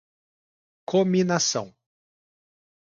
[0.85, 1.75] cominação